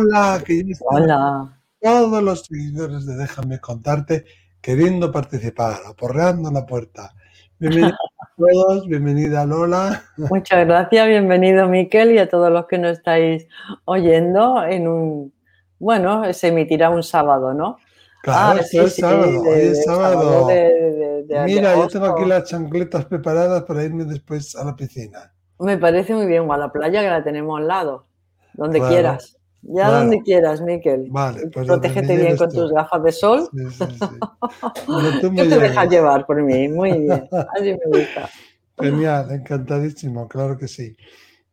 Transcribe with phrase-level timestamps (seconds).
[0.00, 1.58] Hola, que ya están Hola.
[1.80, 4.26] todos los seguidores de Déjame contarte
[4.60, 7.14] queriendo participar, aporreando la puerta.
[7.58, 10.02] Bienvenidos a todos, bienvenida Lola.
[10.18, 13.46] Muchas gracias, bienvenido Miquel y a todos los que nos estáis
[13.86, 15.32] oyendo en un,
[15.78, 17.78] bueno, se emitirá un sábado, ¿no?
[18.22, 20.46] Claro, Ah, esto es sí, sábado, de- hoy es sábado.
[20.48, 24.76] de- de- de Mira, yo tengo aquí las chancletas preparadas para irme después a la
[24.76, 25.32] piscina.
[25.58, 28.04] Me parece muy bien, o a la playa que la tenemos al lado,
[28.52, 29.35] donde Claro, quieras.
[29.62, 31.08] Ya donde quieras, Miquel.
[31.10, 32.56] Vale, pues Protégete bien con tú.
[32.62, 33.48] tus gafas de sol.
[33.52, 34.86] Sí, sí, sí.
[34.86, 35.90] Donde tú me Yo te dejas lleves.
[35.90, 37.28] llevar por mí, muy bien.
[37.54, 38.30] Así me gusta.
[38.78, 40.96] Genial, encantadísimo, claro que sí.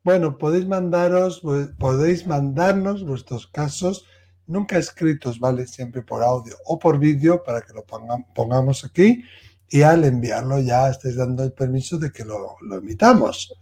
[0.04, 1.42] Bueno, podéis mandaros,
[1.80, 4.06] podéis mandarnos vuestros casos,
[4.46, 5.66] nunca escritos, ¿vale?
[5.66, 9.24] Siempre por audio o por vídeo para que lo ponga- pongamos aquí
[9.70, 13.54] y al enviarlo ya estáis dando el permiso de que lo, lo emitamos.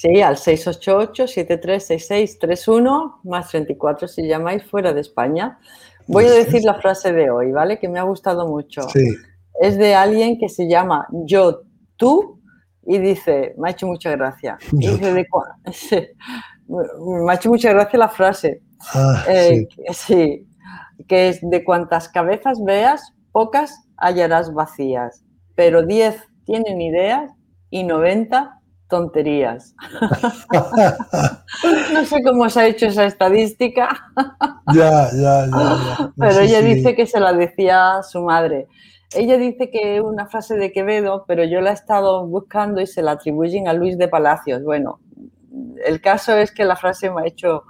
[0.00, 5.58] Sí, al 688-736631 más 34 si llamáis fuera de España.
[6.06, 7.78] Voy a decir la frase de hoy, ¿vale?
[7.80, 8.82] Que me ha gustado mucho.
[8.90, 9.08] Sí,
[9.60, 11.62] Es de alguien que se llama Yo,
[11.96, 12.40] tú,
[12.86, 14.56] y dice, me ha hecho mucha gracia.
[14.70, 15.26] Dice, de
[16.68, 18.62] me ha hecho mucha gracia la frase.
[18.94, 20.46] ah, Eh, sí, que- sí,
[21.08, 25.24] que es de cuantas cabezas veas, pocas hallarás vacías,
[25.56, 27.32] pero 10 tienen ideas
[27.68, 28.57] y 90
[28.88, 29.74] tonterías.
[31.92, 33.88] No sé cómo se ha hecho esa estadística,
[34.74, 35.96] ya, ya, ya, ya.
[36.00, 38.68] No pero ella si- dice que se la decía su madre.
[39.14, 42.86] Ella dice que es una frase de Quevedo, pero yo la he estado buscando y
[42.86, 44.62] se la atribuyen a Luis de Palacios.
[44.62, 45.00] Bueno,
[45.86, 47.64] el caso es que la frase me ha hecho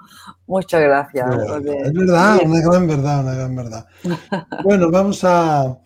[0.49, 1.27] mucha gracia.
[1.27, 3.87] De- Es verdad, una gran verdad, una gran verdad.
[4.65, 5.77] Bueno, vamos a,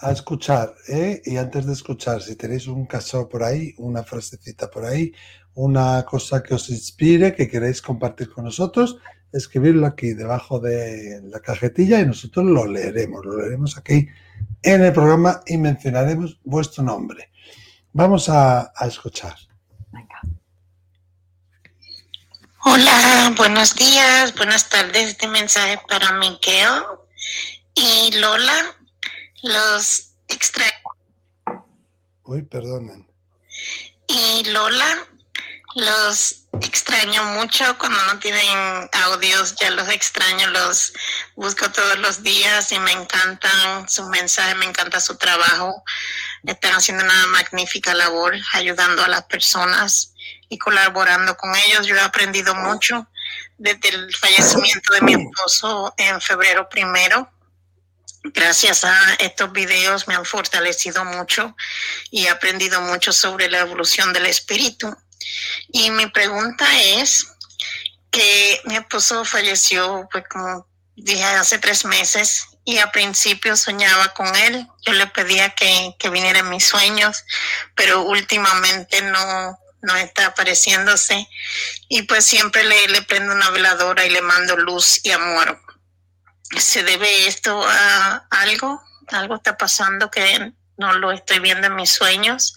[0.00, 1.20] a escuchar, ¿eh?
[1.24, 5.12] Y antes de escuchar, si tenéis un caso por ahí, una frasecita por ahí,
[5.54, 8.98] una cosa que os inspire, que queréis compartir con nosotros,
[9.32, 14.08] escribirlo aquí debajo de la cajetilla y nosotros lo leeremos, lo leeremos aquí
[14.62, 17.30] en el programa y mencionaremos vuestro nombre.
[17.92, 19.34] Vamos a, a escuchar.
[19.90, 20.20] Venga.
[22.64, 25.08] Hola, buenos días, buenas tardes.
[25.08, 26.82] Este mensaje para Miquel
[27.74, 28.77] y Lola.
[29.42, 30.72] Los extraño.
[32.24, 33.08] Uy, perdonen.
[34.08, 35.06] Y Lola,
[35.74, 39.54] los extraño mucho cuando no tienen audios.
[39.56, 40.92] Ya los extraño, los
[41.36, 45.84] busco todos los días y me encantan sus mensajes, me encanta su trabajo.
[46.44, 50.14] Están haciendo una magnífica labor ayudando a las personas
[50.48, 51.86] y colaborando con ellos.
[51.86, 53.08] Yo he aprendido mucho
[53.58, 57.30] desde el fallecimiento de mi esposo en febrero primero.
[58.24, 61.54] Gracias a estos videos me han fortalecido mucho
[62.10, 64.94] y he aprendido mucho sobre la evolución del espíritu.
[65.72, 67.26] Y mi pregunta es
[68.10, 74.34] que mi esposo falleció, pues como dije, hace tres meses y a principio soñaba con
[74.36, 74.66] él.
[74.84, 77.24] Yo le pedía que, que viniera en mis sueños,
[77.74, 81.28] pero últimamente no, no está apareciéndose.
[81.88, 85.60] Y pues siempre le, le prendo una veladora y le mando luz y amor.
[86.56, 88.82] ¿Se debe esto a algo?
[89.08, 92.54] ¿Algo está pasando que no lo estoy viendo en mis sueños?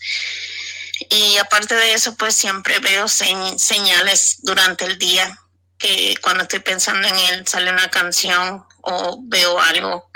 [1.09, 5.37] Y aparte de eso, pues siempre veo señ- señales durante el día
[5.77, 10.11] que cuando estoy pensando en él sale una canción o veo algo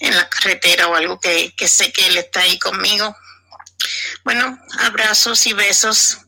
[0.00, 3.16] en la carretera o algo que, que sé que él está ahí conmigo.
[4.24, 6.18] Bueno, abrazos y besos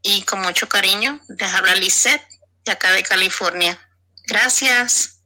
[0.00, 1.20] y con mucho cariño.
[1.38, 2.26] Les habla Lisette
[2.64, 3.78] de acá de California.
[4.26, 5.18] Gracias.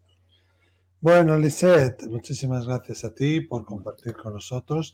[1.06, 4.92] Bueno, Lisette, muchísimas gracias a ti por compartir con nosotros.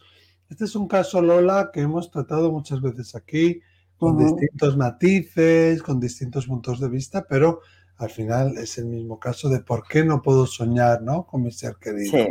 [0.50, 3.62] Este es un caso, Lola, que hemos tratado muchas veces aquí,
[3.96, 7.60] con distintos matices, con distintos puntos de vista, pero
[7.96, 11.24] al final es el mismo caso de por qué no puedo soñar, ¿no?
[11.24, 12.10] Con mi ser querido.
[12.10, 12.28] Sí,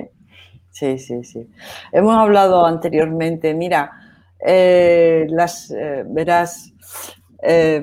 [0.69, 1.49] sí, sí, sí.
[1.91, 6.71] Hemos hablado anteriormente, mira, eh, las, eh, verás,
[7.43, 7.81] eh,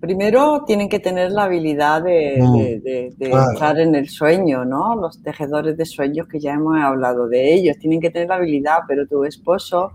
[0.00, 3.50] primero tienen que tener la habilidad de, Mm, de- de- de claro.
[3.52, 4.94] entrar en el sueño, ¿no?
[4.96, 8.78] Los tejedores de sueños que ya hemos hablado de ellos, tienen que tener la habilidad,
[8.86, 9.90] pero tu esposo,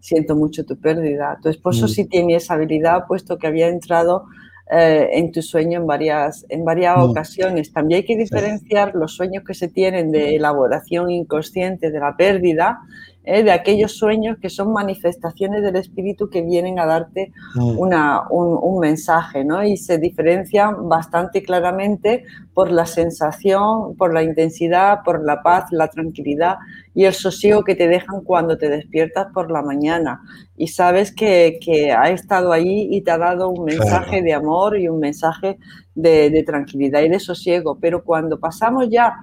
[0.00, 1.88] siento mucho tu pérdida, tu esposo Mm.
[1.88, 4.24] sí tiene esa habilidad, puesto que había entrado
[4.70, 7.02] eh, en tu sueño en varias, en varias Mm.
[7.10, 7.70] ocasiones.
[7.70, 12.78] También hay que diferenciar los sueños que se tienen de elaboración inconsciente de la pérdida
[13.24, 13.42] ¿eh?
[13.42, 17.78] de aquellos sueños que son manifestaciones del espíritu que vienen a darte mm.
[17.78, 19.62] una, un, mensaje, ¿no?
[19.64, 25.88] Y se diferencian bastante claramente por la sensación, por la intensidad, por la paz, la
[25.88, 26.56] tranquilidad
[26.94, 30.20] y el sosiego que te dejan cuando te despiertas por la mañana
[30.56, 31.58] y sabes que,
[31.96, 35.58] ha estado ahí y te ha dado un mensaje de amor y un mensaje
[35.94, 37.78] de, de tranquilidad y de sosiego.
[37.80, 39.14] Pero cuando pasamos ya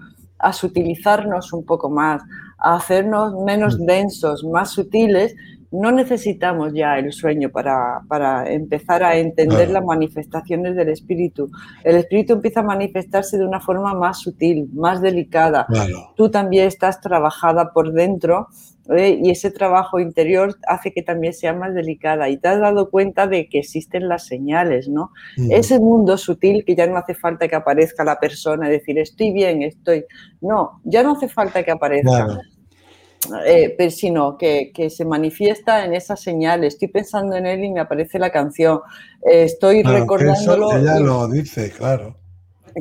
[0.41, 2.23] a sutilizarnos un poco más,
[2.61, 3.85] a hacernos menos mm.
[3.85, 5.35] densos, más sutiles,
[5.71, 8.03] no necesitamos ya el sueño para,
[8.47, 11.49] empezar a entender las manifestaciones del espíritu.
[11.83, 15.65] El espíritu empieza a manifestarse de una forma más sutil, más delicada.
[16.15, 18.49] Tú también estás trabajada por dentro
[18.89, 19.17] ¿eh?
[19.23, 23.27] y ese trabajo interior hace que también sea más delicada y te has dado cuenta
[23.27, 25.11] de que existen las señales, ¿no?
[25.49, 29.31] Ese mundo sutil que ya no hace falta que aparezca la persona y decir estoy
[29.31, 30.03] bien, estoy...
[30.41, 32.41] No, ya no hace falta que aparezca.
[33.45, 36.73] Eh, pero sino que, se manifiesta en esas señales.
[36.73, 38.81] Estoy pensando en él y me aparece la canción.
[39.23, 40.75] Eh, estoy recordándolo.
[40.75, 42.15] ella lo dice, claro.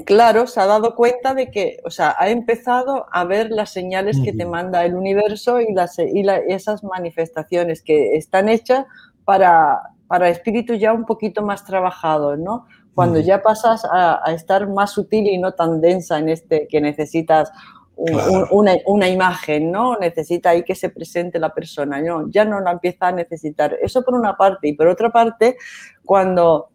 [0.07, 4.19] Claro, se ha dado cuenta de que, o sea, ha empezado a ver las señales
[4.25, 8.87] que te manda el universo y, las, y esas manifestaciones que están hechas
[9.25, 12.67] para, para espíritus ya un poquito más trabajados, ¿no?
[12.95, 16.81] Cuando ya pasas a, a, estar más sutil y no tan densa en este que
[16.81, 17.51] necesitas
[18.01, 19.97] una, imagen, ¿no?
[19.99, 22.31] Necesita ahí que se presente la persona, ¿no?
[22.31, 23.77] Ya no la empieza a necesitar.
[23.83, 24.69] Eso por una parte.
[24.69, 25.57] Y por otra parte,
[26.05, 26.71] cuando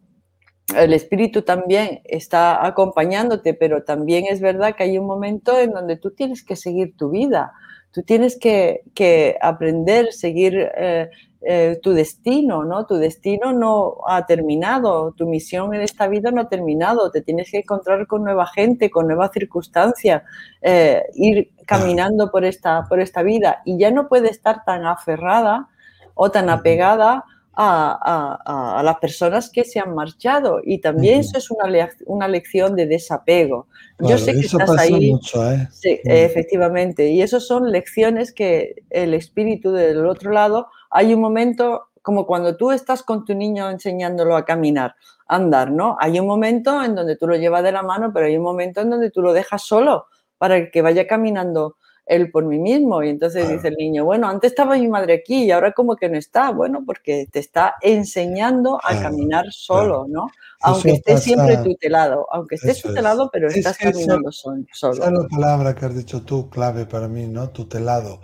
[0.76, 5.96] el espíritu también está acompañándote, pero también es verdad que hay un momento en donde
[5.96, 7.52] tú tienes que seguir tu vida.
[7.90, 11.10] Tú tienes que, aprender, seguir eh,
[11.48, 12.86] eh, tu destino, ¿no?
[12.86, 17.52] Tu destino no ha terminado, tu misión en esta vida no ha terminado, te tienes
[17.52, 20.24] que encontrar con nueva gente, con nuevas circunstancias,
[20.60, 25.68] eh, ir caminando por esta, por esta vida y ya no puede estar tan aferrada
[26.14, 27.24] o tan apegada
[27.56, 32.86] a, las personas que se han marchado y también eso es una, una lección de
[32.86, 33.68] desapego.
[34.00, 35.12] Yo sé que estás ahí.
[35.12, 35.68] ¿eh?
[35.70, 37.08] Sí, efectivamente.
[37.08, 42.56] Y eso son lecciones que el espíritu del otro lado hay un momento como cuando
[42.56, 44.94] tú estás con tu niño enseñándolo a caminar,
[45.28, 45.96] a andar, ¿no?
[46.00, 48.80] Hay un momento en donde tú lo llevas de la mano, pero hay un momento
[48.80, 50.06] en donde tú lo dejas solo
[50.38, 51.76] para que vaya caminando
[52.06, 53.02] él por mí mismo.
[53.02, 56.08] Y entonces dice el niño, bueno, antes estaba mi madre aquí y ahora como que
[56.08, 56.50] no está.
[56.50, 60.28] Bueno, porque te está enseñando a caminar solo, ¿no?
[60.62, 64.64] Aunque estés siempre tutelado, aunque estés tutelado, pero estás caminando solo.
[64.72, 67.50] Esa es la palabra que has dicho tú, clave para mí, ¿no?
[67.50, 68.20] Tutelado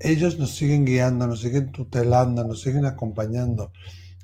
[0.00, 3.72] ellos nos siguen guiando, nos siguen tutelando, nos siguen acompañando.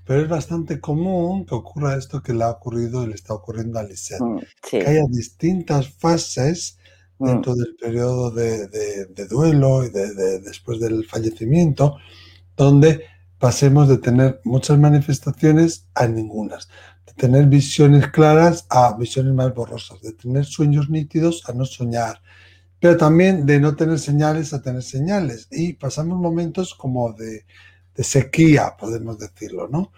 [0.04, 3.78] Pero es bastante común que ocurra esto que le ha ocurrido y le está ocurriendo
[3.78, 4.20] a Lisette.
[4.20, 4.38] Mm,
[4.68, 6.78] que haya distintas fases
[7.18, 7.26] mm.
[7.26, 8.68] dentro del periodo de,
[9.28, 11.96] duelo y de, después del fallecimiento,
[12.56, 13.02] donde
[13.38, 16.68] pasemos de tener muchas manifestaciones a ningunas,
[17.06, 22.22] de tener visiones claras a visiones más borrosas, de tener sueños nítidos a no soñar,
[22.80, 25.48] pero también de no tener señales a tener señales.
[25.50, 27.44] Y pasamos momentos como de,
[28.02, 29.92] sequía, podemos decirlo, ¿no?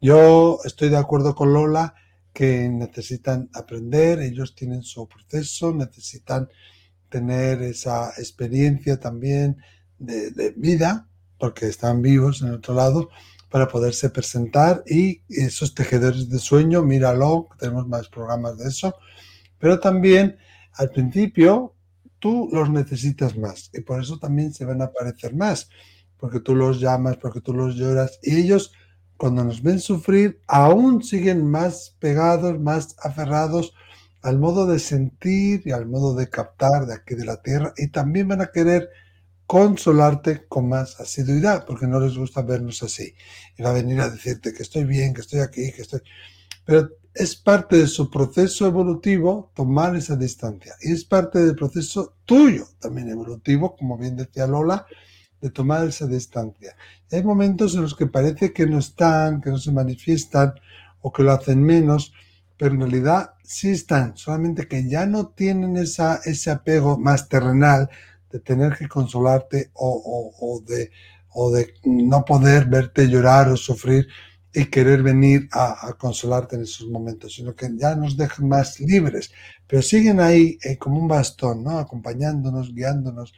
[0.00, 1.94] Yo estoy de acuerdo con Lola
[2.32, 6.48] que necesitan aprender, ellos tienen su proceso, necesitan
[7.08, 9.56] tener esa experiencia también
[9.98, 11.08] de, de, vida,
[11.38, 13.08] porque están vivos en otro lado,
[13.48, 18.94] para poderse presentar y esos tejedores de sueño, míralo, tenemos más programas de eso,
[19.58, 20.36] pero también
[20.74, 21.74] al principio
[22.18, 25.68] tú los necesitas más y por eso también se van a aparecer más,
[26.18, 28.72] porque tú los llamas, porque tú los lloras y ellos
[29.16, 33.74] cuando nos ven sufrir aún siguen más pegados, más aferrados
[34.22, 37.88] al modo de sentir y al modo de captar de aquí de la tierra y
[37.88, 38.90] también van a querer
[39.46, 43.14] consolarte con más asiduidad porque no les gusta vernos así.
[43.56, 46.00] Y va a venir a decirte que estoy bien, que estoy aquí, que estoy...
[46.66, 52.14] Pero es parte de su proceso evolutivo tomar esa distancia y es parte del proceso
[52.24, 54.86] tuyo también evolutivo, como bien decía Lola,
[55.40, 56.76] de tomar esa distancia.
[57.10, 60.54] hay momentos en los que parece que no están, que no se manifiestan
[61.00, 62.12] o que lo hacen menos,
[62.56, 67.88] pero en realidad sí están, solamente que ya no tienen esa, ese apego más terrenal
[68.30, 70.90] de tener que consolarte o, de,
[71.32, 74.08] o de no poder verte llorar o sufrir,
[74.54, 79.30] y querer venir a, consolarte en esos momentos, sino que ya nos dejan más libres,
[79.66, 81.78] pero siguen ahí eh, como un bastón, ¿no?
[81.78, 83.34] acompañándonos, guiándonos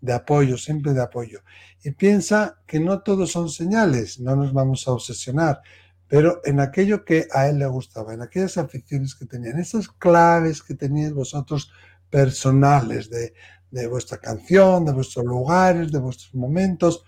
[0.00, 1.40] de apoyo, siempre de apoyo.
[1.82, 5.62] Y piensa que no todos son señales, no nos vamos a obsesionar,
[6.06, 10.62] pero en aquello que a él le gustaba, en aquellas aficiones que tenían, esas claves
[10.62, 11.72] que tenían vosotros
[12.10, 13.32] personales de,
[13.70, 17.04] de vuestra canción, de vuestros lugares, de vuestros momentos.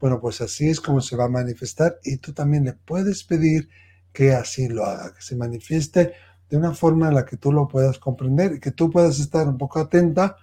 [0.00, 3.68] Bueno, pues así es como se va a manifestar y tú también le puedes pedir
[4.12, 6.12] que así lo haga, que se manifieste
[6.48, 9.48] de una forma en la que tú lo puedas comprender y que tú puedas estar
[9.48, 10.36] un poco atenta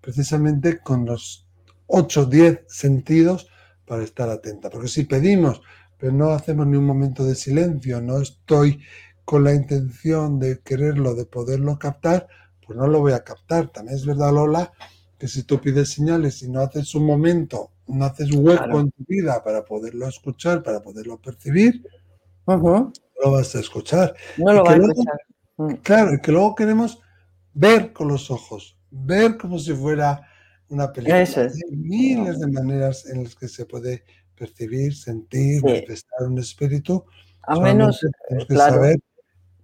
[0.00, 1.46] precisamente con los
[1.86, 3.48] 8, 10 sentidos
[3.86, 4.70] para estar atenta.
[4.70, 5.62] Porque si pedimos,
[5.98, 8.80] pero no hacemos ni un momento de silencio, no estoy
[9.24, 12.28] con la intención de quererlo, de poderlo captar,
[12.64, 13.68] pues no lo voy a captar.
[13.68, 14.72] También es verdad, Lola,
[15.18, 19.04] que si tú pides señales y no haces un momento, no haces hueco en tu
[19.06, 21.82] vida para poderlo escuchar, para poderlo percibir,
[22.46, 22.92] no
[23.22, 24.14] lo vas a escuchar.
[24.36, 25.20] No lo vas a escuchar.
[25.56, 25.74] Mm.
[25.82, 27.00] Claro, y que luego queremos
[27.52, 30.22] ver con los ojos, ver como si fuera
[30.68, 31.18] una película.
[31.18, 34.04] Hay miles de maneras en las que se puede
[34.36, 37.04] percibir, sentir, manifestar un espíritu.
[37.42, 39.00] A menos tenemos que saber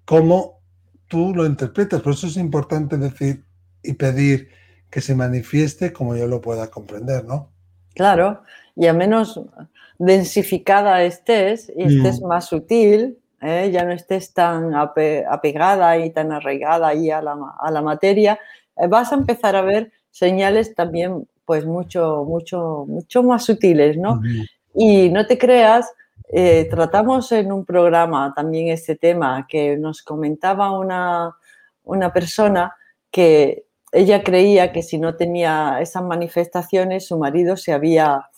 [0.04, 0.60] cómo
[1.06, 2.02] tú lo interpretas.
[2.02, 3.44] Por eso es importante decir
[3.82, 4.48] y pedir
[4.90, 7.53] que se manifieste como yo lo pueda comprender, ¿no?
[7.94, 8.42] Claro,
[8.76, 9.40] y a menos
[9.98, 12.26] densificada estés y estés mm.
[12.26, 13.70] más sutil, ¿eh?
[13.72, 18.38] ya no estés tan apegada y tan arraigada ahí a la, a la materia,
[18.76, 24.20] eh, vas a empezar a ver señales también pues mucho, mucho, mucho más sutiles, ¿no?
[24.74, 25.92] Y no te creas,
[26.32, 31.36] eh, tratamos en un programa también este tema que nos comentaba una,
[31.84, 32.74] una persona
[33.10, 33.63] que
[33.94, 38.28] ella creía que si no tenía esas manifestaciones su marido se había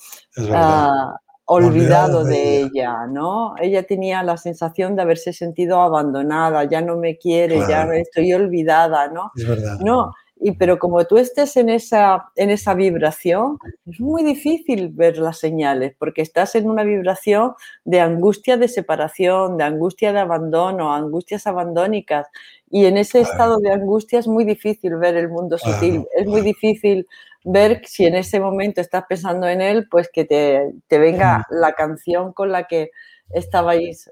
[1.47, 3.07] olvidado de ella.
[3.09, 3.55] ¿no?
[3.59, 9.09] Ella tenía la sensación de haberse sentido abandonada, ya no me quiere, ya estoy olvidada,
[9.09, 9.33] ¿no?
[9.35, 9.79] Es verdad.
[9.81, 15.17] No, y, pero como tú estés en esa, en esa vibración, es muy difícil ver
[15.17, 20.93] las señales, porque estás en una vibración de angustia de separación, de angustia de abandono,
[20.93, 22.29] angustias abandónicas.
[22.71, 26.43] Y en ese estado de angustia es muy difícil ver el mundo sutil, es muy
[26.43, 27.07] difícil
[27.45, 31.73] ver si en ese momento estás pensando en él, pues que te, te venga la
[31.73, 32.91] canción con la que
[33.31, 34.09] estabais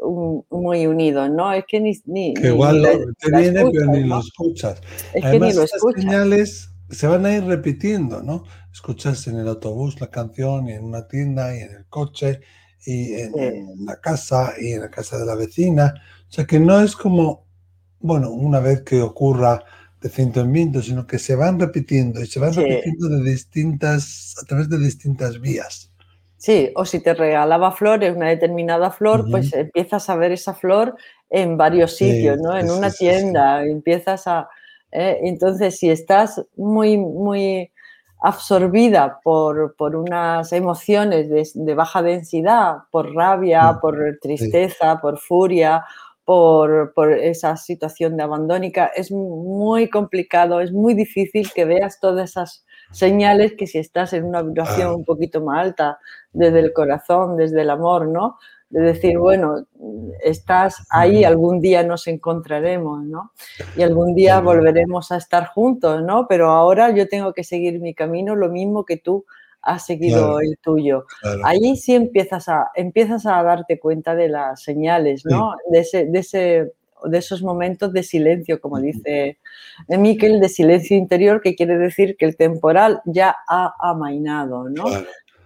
[0.51, 1.53] muy unidos, ¿no?
[1.53, 1.93] Es que ni...
[2.07, 2.83] ni que igual
[3.19, 4.81] te viene, pero ni lo escuchas.
[5.13, 6.03] Es que ni lo escuchas.
[6.03, 8.45] señales se van a ir repitiendo, ¿no?
[8.73, 12.41] Escuchas en el autobús la canción, y en una tienda, y en el coche,
[12.85, 15.95] y en, en la casa, y en la casa de la vecina.
[16.29, 17.47] O sea que no es como,
[18.01, 19.65] bueno, una vez que ocurra
[20.01, 24.35] de ciento en viento, sino que se van repitiendo y se van repitiendo de distintas,
[24.43, 25.94] a través de distintas vías.
[26.45, 30.95] Sí, o si te regalaba flores, una determinada flor, pues empiezas a ver esa flor
[31.31, 32.55] en varios sitios, ¿no?
[32.55, 34.51] En una tienda, empiezas a...
[34.93, 35.21] ¿eh?
[35.23, 37.73] Entonces, si estás muy, muy
[38.21, 45.83] absorbida por, por unas emociones de, baja densidad, por rabia, mm, por tristeza, por furia
[46.27, 52.29] por, por, esa situación de abandónica, es muy complicado, es muy difícil que veas todas
[52.31, 55.99] esas señales que si estás en una vibración un poquito más alta
[56.33, 58.39] desde el corazón, desde el amor, ¿no?
[58.71, 59.67] De decir, bueno,
[60.23, 63.33] estás ahí, algún día nos encontraremos, ¿no?
[63.77, 66.27] Y algún día volveremos a estar juntos, ¿no?
[66.29, 69.25] Pero ahora yo tengo que seguir mi camino, lo mismo que tú
[69.63, 71.07] has seguido el tuyo.
[71.43, 75.57] Ahí sí empiezas a, empiezas a darte cuenta de las señales, ¿no?
[75.71, 76.73] De, ese, de, ese,
[77.09, 79.39] de esos momentos de silencio, como dice
[79.89, 84.85] Miquel, de silencio interior, que quiere decir que el temporal ya ha amainado, ¿no?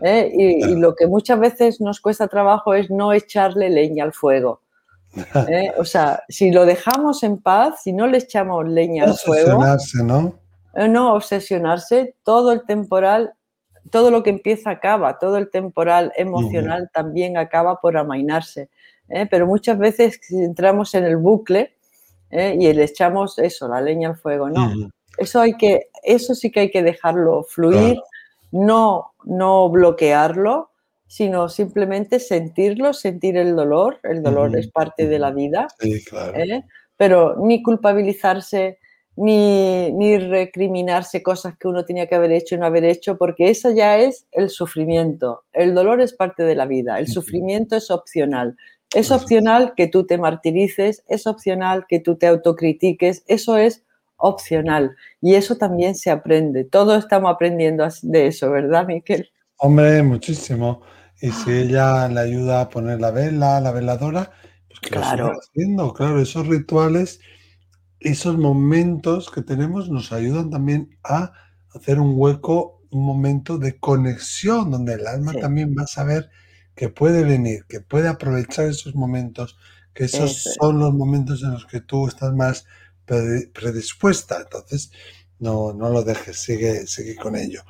[0.01, 0.31] ¿Eh?
[0.33, 4.63] Y, lo que muchas veces nos cuesta trabajo es no echarle leña al fuego.
[5.49, 5.73] ¿Eh?
[5.79, 9.65] O sea, si lo dejamos en paz, si no le echamos leña al fuego.
[10.05, 10.35] ¿no?
[10.75, 13.33] Eh, no obsesionarse, todo el temporal
[13.91, 18.71] todo lo que empieza acaba, todo el temporal emocional también acaba por amainarse.
[19.09, 19.27] ¿Eh?
[19.31, 21.75] Pero muchas veces entramos en el bucle
[22.31, 22.57] ¿eh?
[22.59, 24.51] y le echamos eso, la leña al fuego.
[24.51, 27.99] No, eso, hay que, eso sí que hay que dejarlo fluir,
[28.53, 30.71] no, no bloquearlo,
[31.09, 33.99] sino simplemente sentirlo, sentir el dolor.
[34.03, 35.67] El dolor es parte de la vida.
[35.81, 36.63] ¿eh?
[36.97, 38.79] Pero ni culpabilizarse,
[39.17, 43.71] ni, recriminarse cosas que uno tenía que haber hecho y no haber hecho, porque eso
[43.71, 45.45] ya es el sufrimiento.
[45.53, 48.57] El dolor es parte de la vida, el sufrimiento es opcional.
[48.95, 53.85] Es opcional que tú te martirices, es opcional que tú te autocritiques, eso es
[54.17, 54.97] opcional.
[55.21, 56.65] Y eso también se aprende.
[56.65, 59.31] Todos estamos aprendiendo de eso, ¿verdad, Miquel?
[59.59, 60.83] Hombre, muchísimo.
[61.21, 64.31] Y si ella le ayuda a poner la vela, la veladora,
[64.69, 65.33] pues que claro.
[65.33, 65.93] lo haciendo.
[65.93, 67.21] Claro, esos rituales
[68.01, 71.33] esos momentos que tenemos nos ayudan también a
[71.75, 76.31] hacer un hueco, un momento de conexión, donde el alma también va a saber
[76.79, 79.59] que puede venir, que puede aprovechar esos momentos,
[79.93, 82.67] que esos son los momentos en los que tú estás más
[83.53, 84.39] predispuesta.
[84.43, 84.93] Entonces,
[85.41, 87.63] no, no lo dejes, sigue, sigue con ello.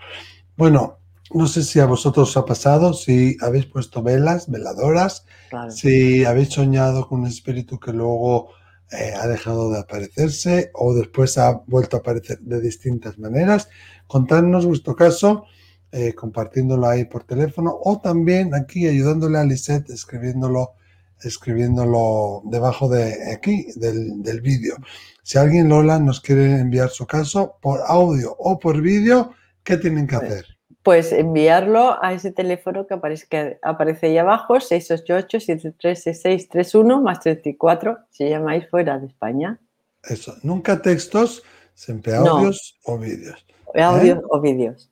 [0.58, 0.98] Bueno,
[1.32, 5.70] no sé si a vosotros os ha pasado, si habéis puesto velas, veladoras, Claro.
[5.70, 8.50] si habéis soñado con un espíritu que luego
[8.90, 13.70] eh, ha dejado de aparecerse o después ha vuelto a aparecer de distintas maneras.
[14.06, 15.46] Contadnos vuestro caso,
[15.92, 20.74] eh, compartiéndolo ahí por teléfono o también aquí ayudándole a Lisette escribiéndolo,
[21.22, 24.76] escribiéndolo debajo de aquí del, del vídeo.
[25.22, 30.06] Si alguien, Lola, nos quiere enviar su caso por audio o por vídeo, ¿qué tienen
[30.06, 30.46] que hacer?
[30.82, 38.28] Pues enviarlo a ese teléfono que aparece, que aparece ahí abajo, 688-736631 más 34, si
[38.28, 39.60] llamáis fuera de España.
[40.02, 41.42] Eso, nunca textos,
[41.74, 42.38] siempre No.
[42.38, 43.44] audios o vídeos.
[43.74, 44.90] Audios o vídeos.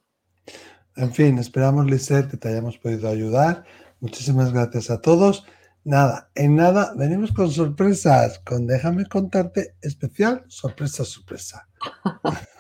[0.97, 3.65] En fin, esperamos, Lisette, que te hayamos podido ayudar.
[4.01, 5.45] Muchísimas gracias a todos.
[5.85, 11.69] Nada, en nada, venimos con sorpresas, con Déjame contarte especial, sorpresa, sorpresa.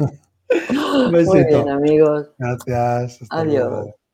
[0.70, 2.30] Un Muy bien, amigos.
[2.38, 3.22] Gracias.
[3.22, 3.68] hasta Adiós.
[3.68, 4.05] luego.